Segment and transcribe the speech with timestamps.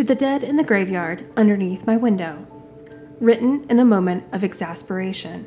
[0.00, 2.46] To the dead in the graveyard underneath my window.
[3.20, 5.44] Written in a moment of exasperation.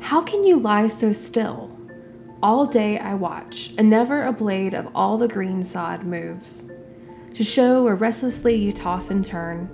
[0.00, 1.70] How can you lie so still?
[2.42, 6.72] All day I watch, and never a blade of all the green sod moves.
[7.34, 9.70] To show where restlessly you toss and turn,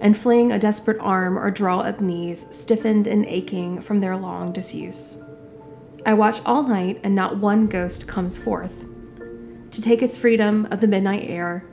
[0.00, 4.52] and fling a desperate arm or draw up knees, stiffened and aching from their long
[4.52, 5.20] disuse.
[6.06, 8.84] I watch all night, and not one ghost comes forth
[9.72, 11.64] to take its freedom of the midnight air.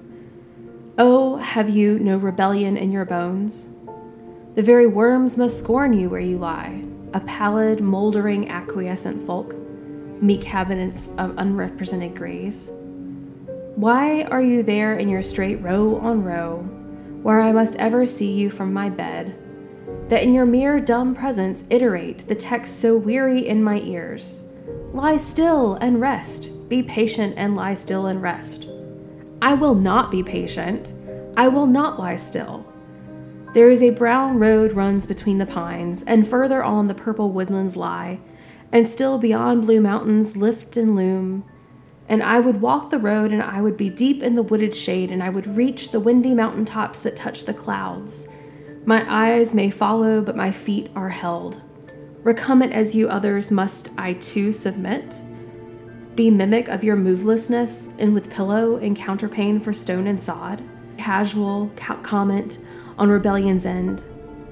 [1.00, 3.72] Oh, have you no rebellion in your bones?
[4.56, 6.84] The very worms must scorn you where you lie,
[7.14, 9.56] a pallid, moldering, acquiescent folk,
[10.24, 12.72] meek cabinets of unrepresented graves.
[13.76, 16.62] Why are you there in your straight row on row,
[17.22, 19.36] where I must ever see you from my bed?
[20.10, 24.46] That in your mere dumb presence iterate the text so weary in my ears.
[24.94, 28.68] Lie still and rest, be patient and lie still and rest.
[29.42, 30.94] I will not be patient,
[31.36, 32.66] I will not lie still.
[33.54, 37.78] There is a brown road runs between the pines, and further on the purple woodlands
[37.78, 38.20] lie,
[38.72, 41.46] and still beyond blue mountains lift and loom.
[42.10, 45.12] And I would walk the road, and I would be deep in the wooded shade,
[45.12, 48.30] and I would reach the windy mountain tops that touch the clouds.
[48.86, 51.62] My eyes may follow, but my feet are held.
[52.24, 55.16] Recumbent as you others, must I too submit?
[56.18, 60.64] Be mimic of your movelessness, and with pillow and counterpane for stone and sod?
[60.98, 61.70] Casual
[62.02, 62.58] comment
[62.98, 64.02] on rebellion's end.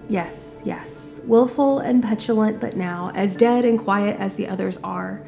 [0.08, 5.26] Yes, yes, wilful and petulant, but now as dead and quiet as the others are.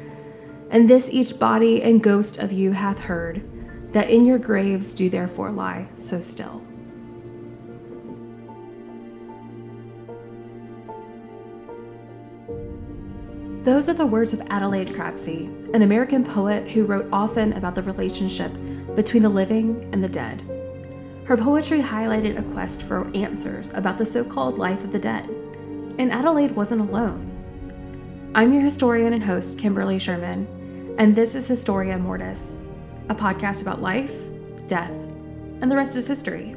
[0.70, 3.42] And this each body and ghost of you hath heard,
[3.92, 6.62] that in your graves do therefore lie so still.
[13.68, 17.82] Those are the words of Adelaide Crapsey, an American poet who wrote often about the
[17.82, 18.50] relationship
[18.96, 20.42] between the living and the dead.
[21.26, 25.28] Her poetry highlighted a quest for answers about the so called life of the dead,
[25.98, 27.30] and Adelaide wasn't alone.
[28.34, 32.54] I'm your historian and host, Kimberly Sherman, and this is Historia Mortis,
[33.10, 34.14] a podcast about life,
[34.66, 34.92] death,
[35.60, 36.56] and the rest is history.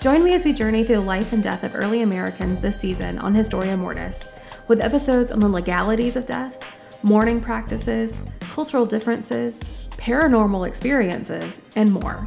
[0.00, 3.18] Join me as we journey through the life and death of early Americans this season
[3.18, 4.34] on Historia Mortis,
[4.66, 6.64] with episodes on the legalities of death,
[7.02, 12.26] mourning practices, cultural differences, paranormal experiences, and more.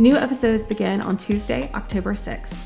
[0.00, 2.56] New episodes begin on Tuesday, October 6th.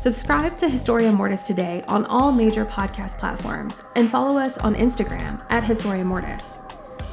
[0.00, 5.40] Subscribe to Historia Mortis today on all major podcast platforms and follow us on Instagram
[5.50, 6.62] at Historia Mortis.